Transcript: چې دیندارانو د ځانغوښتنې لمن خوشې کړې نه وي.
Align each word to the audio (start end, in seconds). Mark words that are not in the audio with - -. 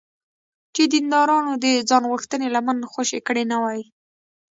چې 0.75 0.83
دیندارانو 0.93 1.53
د 1.65 1.65
ځانغوښتنې 1.89 2.47
لمن 2.55 2.77
خوشې 2.91 3.19
کړې 3.27 3.43
نه 3.51 3.57
وي. 3.63 3.81